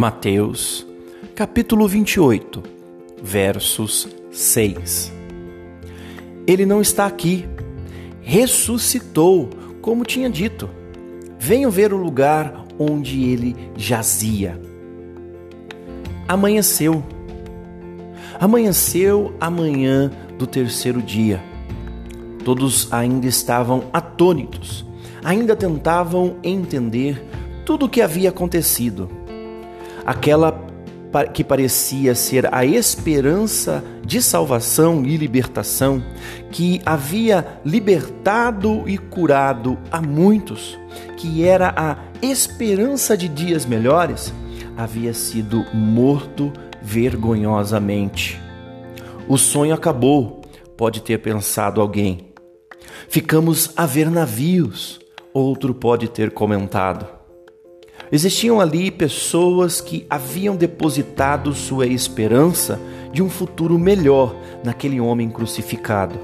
[0.00, 0.86] Mateus,
[1.34, 2.62] capítulo 28,
[3.20, 5.12] versos 6.
[6.46, 7.48] Ele não está aqui,
[8.20, 9.50] ressuscitou,
[9.82, 10.70] como tinha dito.
[11.36, 14.56] Venham ver o lugar onde ele jazia.
[16.28, 17.02] Amanheceu.
[18.38, 21.42] Amanheceu a manhã do terceiro dia.
[22.44, 24.86] Todos ainda estavam atônitos,
[25.24, 27.20] ainda tentavam entender
[27.64, 29.17] tudo o que havia acontecido.
[30.08, 30.58] Aquela
[31.34, 36.02] que parecia ser a esperança de salvação e libertação,
[36.50, 40.78] que havia libertado e curado a muitos,
[41.18, 44.32] que era a esperança de dias melhores,
[44.78, 48.40] havia sido morto vergonhosamente.
[49.28, 50.40] O sonho acabou,
[50.74, 52.32] pode ter pensado alguém.
[53.10, 55.00] Ficamos a ver navios,
[55.34, 57.17] outro pode ter comentado.
[58.10, 62.80] Existiam ali pessoas que haviam depositado sua esperança
[63.12, 66.18] de um futuro melhor naquele homem crucificado.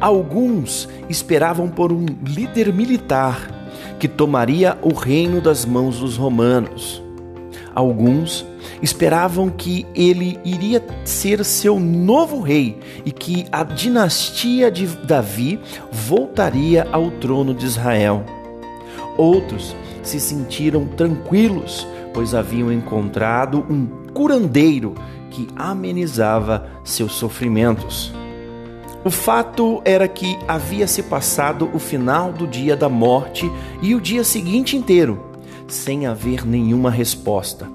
[0.00, 3.54] Alguns esperavam por um líder militar
[3.98, 7.02] que tomaria o reino das mãos dos romanos.
[7.74, 8.46] Alguns
[8.80, 16.86] esperavam que ele iria ser seu novo rei e que a dinastia de Davi voltaria
[16.90, 18.37] ao trono de Israel.
[19.18, 24.94] Outros se sentiram tranquilos, pois haviam encontrado um curandeiro
[25.28, 28.14] que amenizava seus sofrimentos.
[29.04, 33.50] O fato era que havia se passado o final do dia da morte
[33.82, 35.20] e o dia seguinte inteiro,
[35.66, 37.68] sem haver nenhuma resposta.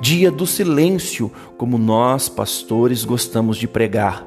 [0.00, 4.26] Dia do silêncio, como nós, pastores, gostamos de pregar.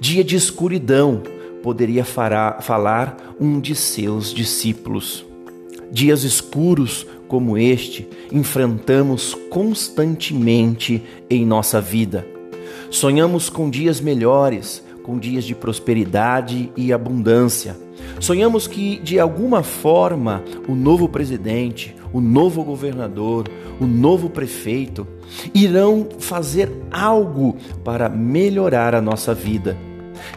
[0.00, 1.22] Dia de escuridão,
[1.62, 5.27] poderia falar um de seus discípulos.
[5.90, 12.26] Dias escuros como este enfrentamos constantemente em nossa vida.
[12.90, 17.76] Sonhamos com dias melhores, com dias de prosperidade e abundância.
[18.20, 23.48] Sonhamos que, de alguma forma, o novo presidente, o novo governador,
[23.80, 25.06] o novo prefeito
[25.54, 29.87] irão fazer algo para melhorar a nossa vida.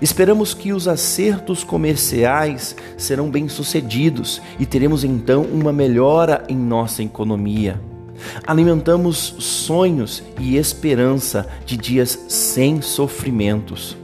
[0.01, 7.79] Esperamos que os acertos comerciais serão bem-sucedidos e teremos então uma melhora em nossa economia.
[8.45, 13.97] Alimentamos sonhos e esperança de dias sem sofrimentos.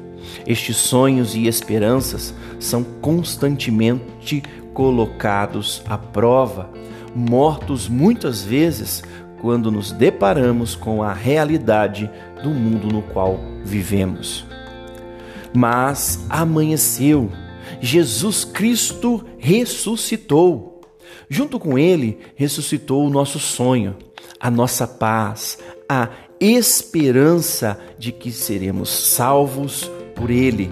[0.45, 4.41] Estes sonhos e esperanças são constantemente
[4.73, 6.69] colocados à prova,
[7.15, 9.03] mortos muitas vezes
[9.41, 12.09] quando nos deparamos com a realidade
[12.43, 14.45] do mundo no qual vivemos.
[15.57, 17.31] Mas amanheceu,
[17.81, 20.81] Jesus Cristo ressuscitou.
[21.27, 23.95] Junto com ele, ressuscitou o nosso sonho,
[24.39, 25.57] a nossa paz,
[25.89, 26.09] a
[26.39, 30.71] esperança de que seremos salvos por ele.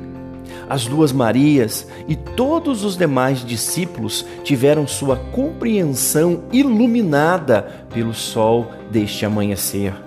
[0.70, 9.26] As duas Marias e todos os demais discípulos tiveram sua compreensão iluminada pelo sol deste
[9.26, 10.05] amanhecer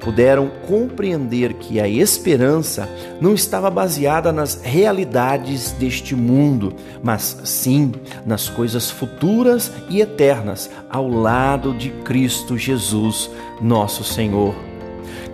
[0.00, 2.88] puderam compreender que a esperança
[3.20, 7.92] não estava baseada nas realidades deste mundo, mas sim
[8.26, 13.30] nas coisas futuras e eternas ao lado de Cristo Jesus,
[13.60, 14.54] nosso Senhor.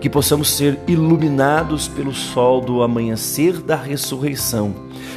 [0.00, 4.75] Que possamos ser iluminados pelo sol do amanhecer da ressurreição,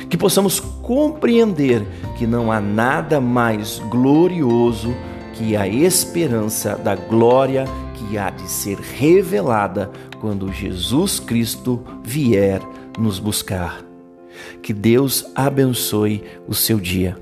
[0.10, 4.94] que possamos compreender que não há nada mais glorioso
[5.34, 7.66] que a esperança da glória
[8.18, 12.62] há de ser revelada quando Jesus Cristo vier
[12.98, 13.84] nos buscar.
[14.62, 17.18] Que Deus abençoe o seu dia.